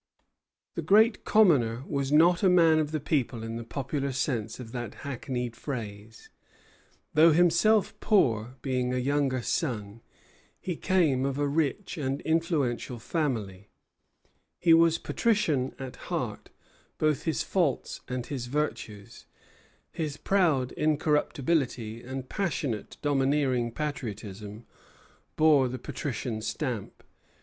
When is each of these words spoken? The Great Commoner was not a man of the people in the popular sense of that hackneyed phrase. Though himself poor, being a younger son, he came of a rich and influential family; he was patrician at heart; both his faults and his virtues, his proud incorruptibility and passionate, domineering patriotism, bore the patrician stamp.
The 0.73 0.81
Great 0.81 1.25
Commoner 1.25 1.83
was 1.87 2.11
not 2.11 2.41
a 2.41 2.49
man 2.49 2.79
of 2.79 2.89
the 2.89 2.99
people 2.99 3.43
in 3.43 3.55
the 3.55 3.63
popular 3.63 4.11
sense 4.11 4.59
of 4.59 4.71
that 4.71 4.95
hackneyed 5.05 5.55
phrase. 5.55 6.29
Though 7.13 7.33
himself 7.33 7.93
poor, 7.99 8.55
being 8.63 8.95
a 8.95 8.97
younger 8.97 9.43
son, 9.43 10.01
he 10.59 10.75
came 10.75 11.23
of 11.23 11.37
a 11.37 11.47
rich 11.47 11.99
and 11.99 12.19
influential 12.21 12.97
family; 12.97 13.69
he 14.57 14.73
was 14.73 14.97
patrician 14.97 15.75
at 15.77 15.97
heart; 15.97 16.49
both 16.97 17.25
his 17.25 17.43
faults 17.43 18.01
and 18.07 18.25
his 18.25 18.47
virtues, 18.47 19.27
his 19.91 20.17
proud 20.17 20.71
incorruptibility 20.71 22.01
and 22.01 22.27
passionate, 22.27 22.97
domineering 23.03 23.71
patriotism, 23.71 24.65
bore 25.35 25.67
the 25.67 25.77
patrician 25.77 26.41
stamp. 26.41 27.03